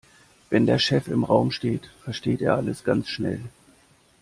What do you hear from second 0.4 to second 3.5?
Wenn der Chef im Raum steht, versteht er alles ganz schnell.